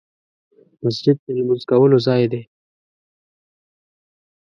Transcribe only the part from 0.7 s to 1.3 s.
مسجد د